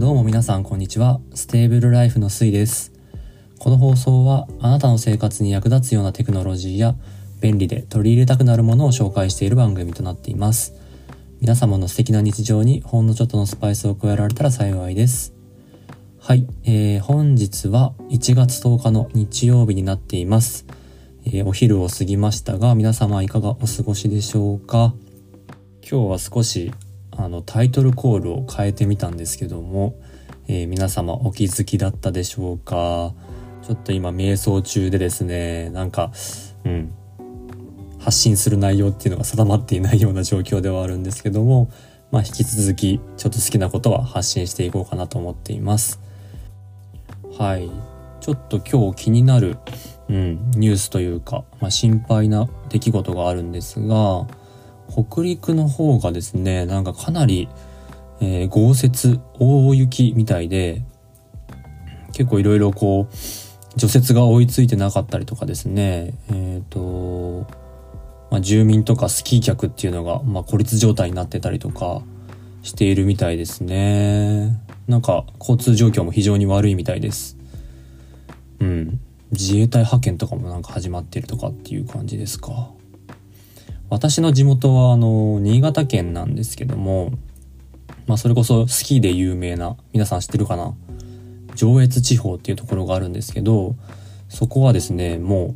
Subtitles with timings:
[0.00, 1.20] どうも皆さんこんにちは。
[1.34, 2.90] ステーブルライフのスイです。
[3.58, 6.94] この放送はあなたの生活に役立つようなテクノロジーや
[7.42, 10.72] 便利で取り入れたくなるものを紹介している番組となっています。
[11.42, 15.34] 皆様の素敵な日常にほんのちょっとのスパイスを加えられたら幸いです。
[16.18, 20.64] はい、えー、本日は1月10日の日曜日になっています。
[21.26, 24.94] えーお昼を過ぎましたが、皆様いかがお過ごしでしょうか？
[25.82, 26.72] 今日は少し
[27.22, 29.94] あのタイトルコールを変えてみたんですけども、
[30.48, 33.12] えー皆様お気づきだったでしょうか？
[33.62, 36.12] ちょっと今瞑想中でですねなんか
[36.64, 36.92] うん
[37.98, 41.70] 発信する内容っていうのが定まっていないような状況ではあるんですけども
[42.10, 46.00] まあ引き続きちょっと好きなことは発信していこうかなと思っています。
[47.36, 47.70] はい。
[48.20, 49.56] ちょっと今日気になる、
[50.08, 54.26] うん、ニュースというか、まあ、心配な出来事があるんですが
[54.90, 57.48] 北陸の方がですねなんかかなり、
[58.20, 60.82] えー豪雪大雪みたいで
[62.12, 63.14] 結構いろいろこう
[63.76, 67.46] 除雪が追いついてなかったりとかですねえっ、と、
[68.30, 72.02] まあ、住民とかスキー客っていうのが、まあ、孤立状態になってたりとか
[72.62, 74.60] しているみたいですね。
[74.86, 77.38] なんか交通状況も非常に悪いみたいです。
[78.58, 79.00] うん。
[79.30, 82.70] 自衛隊派遣とかもなんか始まってるとかっていう感じですか。
[83.90, 87.10] 私の地元はあの新潟県なんですけども
[88.06, 90.74] まあそれこそスキーで有名な皆さん知ってるかな？
[91.56, 93.74] 上越地方っていうところがあるんですけど
[94.28, 95.54] そこはですねも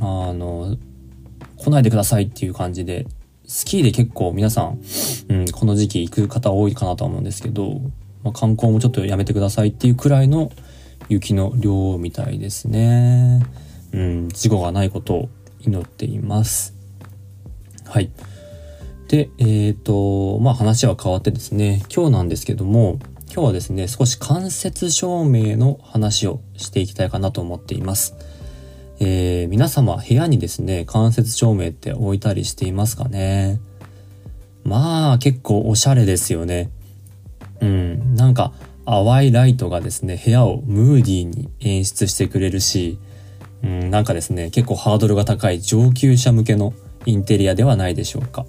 [0.00, 0.76] うあの
[1.56, 3.06] 来ないでくださいっていう感じで
[3.46, 4.80] スキーで結構皆さん、
[5.28, 7.80] うん、この時期行く方多いかなと思うんですけど、
[8.22, 10.50] まあ、観光もちょっとやめてくださいっていうくらいの
[11.08, 13.44] 雪の量みたいですね。
[13.92, 15.28] うん、事故がないことを
[15.60, 16.74] 祈っています。
[17.84, 18.10] はい。
[19.08, 22.98] で、えっ、と、まあ話は変わってですね、今日なんですけども、
[23.32, 28.14] 今日はですね、少し間接照明の話をしていきたいかなと思っています。
[29.00, 33.60] えー皆様部屋にですね、間接照明って置いたりしていますかね？
[34.64, 36.70] まあ結構おしゃれですよね。
[37.60, 38.52] うん、なんか
[38.86, 42.98] 淡いライトがですね、部屋をムーディーに演出してくれるし、
[43.62, 46.74] うん、なんかですね、結構ハードルが高い上級者向けの
[47.06, 48.46] インテリアではないでしょうか。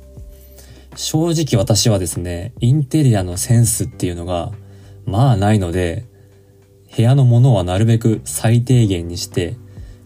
[0.96, 4.52] 正直私はですね、インテリアのセンスっていうのが、
[5.06, 6.06] まあないので、
[6.96, 9.58] 部屋のものはなるべく最低限にして、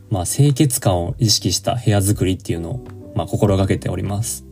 [0.09, 2.85] まあ清潔感を意識した部屋作りっていうのを、
[3.15, 4.45] まあ心がけております。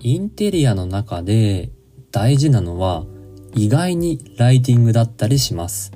[0.00, 1.70] インテリアの中で
[2.10, 3.06] 大事なのは
[3.54, 5.92] 意外にライティングだったりします。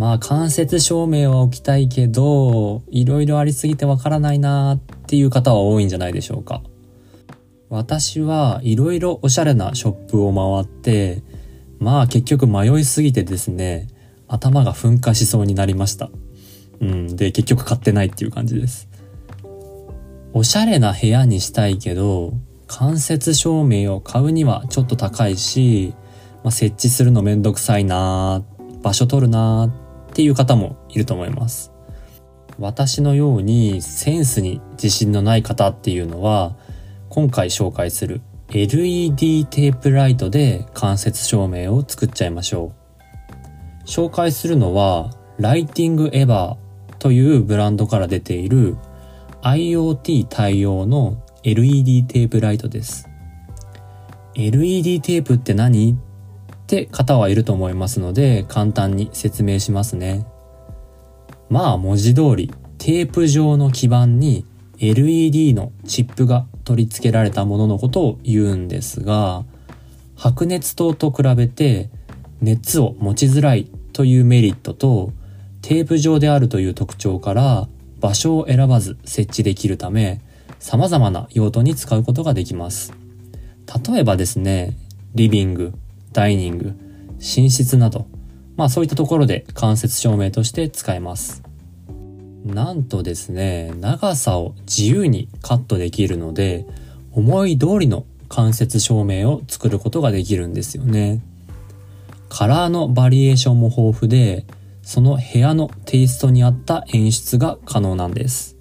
[0.00, 6.62] まあ間接照明は置きたいけど、いろいろありすぎてわからないなーっていう方は多いんじゃないでしょうか。
[7.68, 11.22] 私はいろいろおしゃれなショップを回って、
[11.80, 13.88] まあ結局迷いすぎてですね、
[14.26, 16.08] 頭が噴火しそうになりました。
[16.80, 18.88] うん、で結局買ってないっていう感じです。
[20.32, 22.32] おしゃれな部屋にしたいけど、
[22.68, 25.92] 間接照明を買うにはちょっと高いし、
[26.42, 28.42] まあ、設置するのめんどくさいな
[28.82, 29.70] 場所取るな
[30.10, 31.72] っていう方もいると思います。
[32.58, 36.56] 私のようにセンスに自信のない方っていうのは、
[37.08, 38.20] 今回紹介する
[38.52, 42.72] LED テープライトで間接照明を作っちゃいましょ
[43.84, 43.86] う。
[43.86, 48.76] 紹介するのは、ライティングエバーというブランドから出ている
[49.42, 53.08] IoT 対応の LED テープライトです。
[54.34, 55.98] LED テープって何
[56.70, 60.24] って方はいると思いますので、簡単に説明しますね。
[61.48, 64.46] まあ文字通り、テープ状の基板に
[64.78, 69.44] LED のチップが取り付けられたもののことを言うんですが、
[70.14, 71.90] 白熱灯と比べて
[72.40, 75.12] 熱を持ちづらいというメリットと、
[75.62, 77.68] テープ状であるという特徴から
[78.00, 80.20] 場所を選ばず設置できるため、
[80.60, 82.92] 様々な用途に使うことができます。
[83.88, 84.76] 例えばですね、
[85.16, 85.74] リビング、
[86.12, 86.74] ダイニング、
[87.18, 88.06] 寝室など、
[88.56, 91.42] まあそういったところで間接照明として使えます。
[92.44, 96.66] なんとですね、長さを自由にカットできるので、
[97.12, 101.20] 思い通りの間接照明を作ることができるんですよね。
[102.28, 104.46] カラーのバリエーションも豊富で、
[104.82, 108.56] その部屋のテイストに合った演出が可能なんです。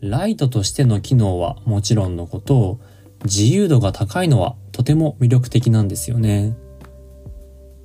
[0.00, 2.80] ライトとしての機能はもちろんのこと、
[3.24, 6.56] 自由度が高いのはとても魅力的なんですよね。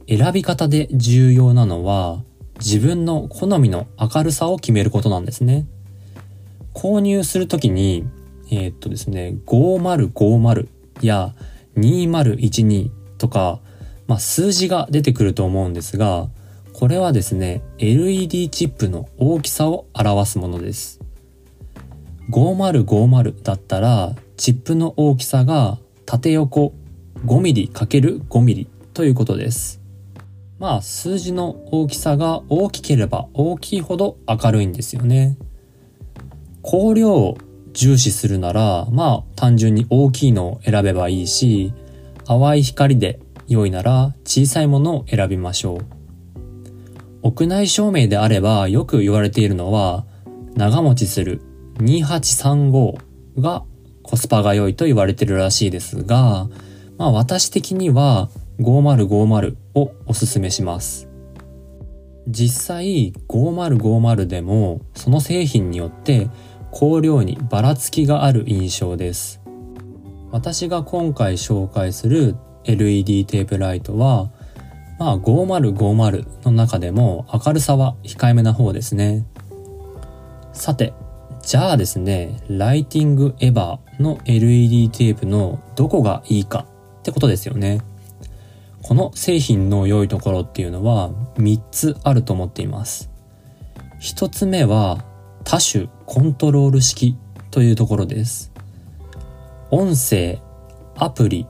[0.07, 2.24] 選び方で重要なのは、
[2.60, 5.68] 自分の好みの明るさを決めることなんですね。
[6.74, 8.07] 購入するときに、
[8.50, 10.68] えーっとですね、5050
[11.01, 11.34] や
[11.78, 13.60] 2012とか、
[14.07, 16.30] まあ、数字が出てくると思うんですが、
[16.74, 21.01] これはですね、LED チップの大きさを表すものです。
[22.30, 26.74] 5050だったら、チップの大きさが縦横
[27.25, 29.81] 5mm×5mm ということです。
[30.57, 35.38] まあ、数字の大きさが大きければ大きいほど明るいんですよね。
[36.63, 37.38] 光量を
[37.74, 41.74] 重視するなら、まあ、単純に大きいのを選べばいいし、
[42.25, 43.19] 淡い光で
[43.50, 45.86] 良いなら小さいものを選びましょう。
[47.21, 50.06] 屋内照明であればよく言われているのは
[50.56, 51.42] 長持ちする
[51.80, 52.95] 2835
[53.39, 53.65] が
[54.07, 56.48] コスパが良いと言われてるらしいですが、
[56.98, 61.09] まあ私的には5050をおすすめします。
[62.27, 66.30] 実際5050でもその製品によって
[66.74, 69.42] 光量にばらつきがある印象です。
[70.31, 74.30] 私が今回紹介する LED テープライトは、
[75.00, 79.25] まあ5050の中でも明るさは控えめな方ですね。
[80.53, 80.94] さて、
[81.48, 86.66] じゃあですね、ライティングエバーの LED テープのどこがいいか
[87.00, 87.80] ってことですよね。
[88.82, 93.10] この製品の良いところっていうのは3つあると思っています。
[94.02, 95.06] 1つ目は
[95.46, 97.16] 多種コントロール式
[97.50, 98.52] というところです。
[99.72, 100.40] 音声、
[100.98, 101.48] アプリ、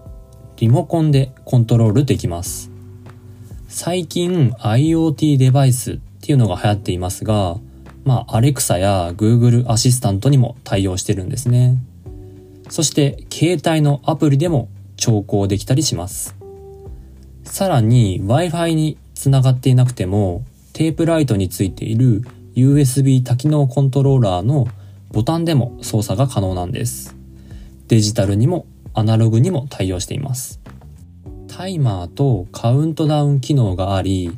[0.57, 2.69] リモコンでコントロールできます。
[3.67, 7.57] 最近 IoT デバイスっていうのが流行っていますが、
[8.07, 11.77] まあ、Alexa や Google アシスタントにも対応してるんですね。
[12.69, 16.33] そして、携帯のアプリでも調光できたりします。
[17.43, 22.21] さらに Wi-Fi につながっていなくても、テープライトについている
[22.55, 24.67] USB 多機能コントローラーの
[25.11, 27.13] ボタンでも操作が可能なんです。
[27.89, 30.61] デジタルにもアナログにも対応しています。
[31.49, 34.31] タイマーとカウントダウン機能があり、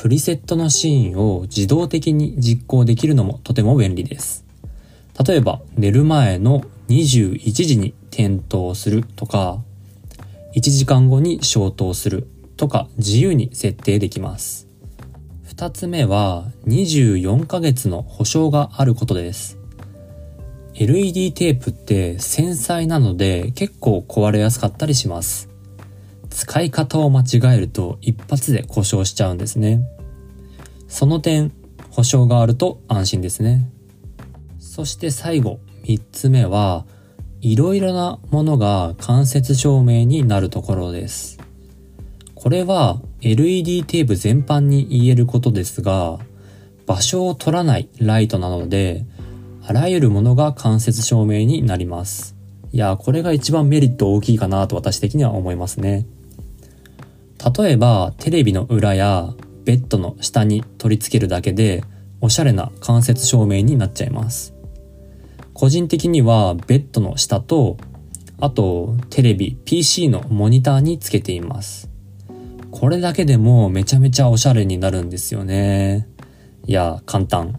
[0.00, 4.46] プリセットのシーンを自動的に実行できるのもとても便利です。
[5.28, 9.58] 例えば、寝る前の21時に点灯するとか、
[10.56, 12.26] 1時間後に消灯する
[12.56, 14.68] とか自由に設定できます。
[15.42, 19.58] 二つ目は24ヶ月の保証があることです。
[20.76, 25.49] LED テープって繊細なので結構壊れやすかったりします。
[26.30, 29.82] 使い方を間違えると一発で故障しちゃうんですね。
[30.88, 31.52] その点、
[31.90, 33.68] 保証があると安心ですね。
[34.58, 36.86] そして最後、三つ目は、
[37.40, 41.38] いろいろなものが間接照明になるところです。
[42.34, 46.18] これは LED テープ全般に言えることですが、
[46.86, 49.04] 場所を取らないライトなので、
[49.62, 52.36] あらゆるものが間接照明になります。
[52.72, 56.06] いや、これが一番メリット大きいかなと私的には思いますね。
[57.56, 59.34] 例えば、テレビの裏や
[59.64, 61.82] ベッドの下に取り付けるだけで、
[62.20, 64.54] おしゃれな間接照明になっちゃいます。
[65.54, 67.78] 個人的にはベッドの下と、
[68.40, 71.90] あとテレビ、PC のモニターにつけています。
[72.70, 76.08] これだけでもめちゃめちゃおしゃれになるんですよね。
[76.66, 77.58] いや、簡単。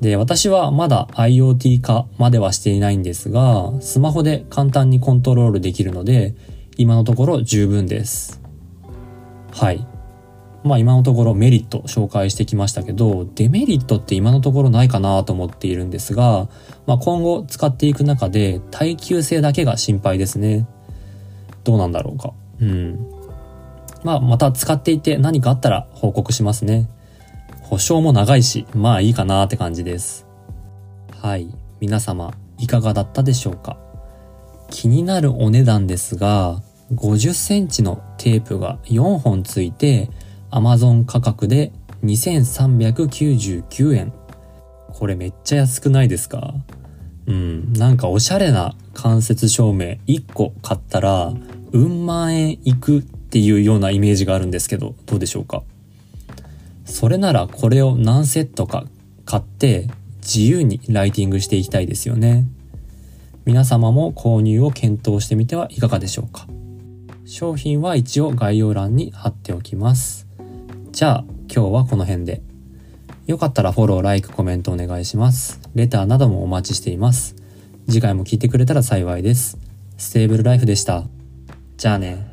[0.00, 6.34] で、私はまだ IoT 化まではしていないんですが、スマホで簡単にコントロールできるので、
[6.76, 8.39] 今のところ十分です。
[9.52, 9.86] はい。
[10.62, 16.48] まあ今のところメリット紹介してきましたけど、デメリットって今のところないかなと思っているんですが、
[16.86, 20.66] まあ今後使っていく中で耐久性だけが心配ですね。
[21.64, 22.32] どうなんだろうか。
[22.60, 23.06] うん。
[24.04, 26.88] まあまた使っていて何かあったら報告しますね。
[27.62, 30.26] 保証も長いし、まあいいかなって感じです。
[31.22, 31.48] はい。
[31.80, 33.78] 皆様、いかがだったでしょうか
[34.70, 36.62] 気になるお値段ですが、
[36.94, 40.10] 50センチのテープが4本ついて、
[40.50, 41.72] Amazon 価格で
[42.04, 44.12] 2399円。
[44.92, 46.54] これめっちゃ安くないですか？
[47.26, 51.32] うん、なんかおしゃれな間接照明1個買ったら、
[51.72, 55.62] うん万円いくっていうようなイメージがあるんですけど、どうでしょうか？
[56.84, 58.84] それならこれを何セットか
[59.24, 62.46] 買って自由にライティングしていきたいですよね。
[63.44, 66.48] 皆様も購入を検討してみてはいかがでしょうか？
[67.30, 70.26] 商品は一応概要欄に貼っておきます。
[70.90, 72.42] じゃあ今日はこの辺で。
[73.28, 75.60] よかったらフォロー、ライク、コメントお願いします。
[75.76, 77.36] レターなどもお待ちしています。
[77.86, 79.58] 次回も聞いてくれたら幸いです。
[79.96, 81.04] ステーブルライフでした。
[81.76, 82.29] じゃあね。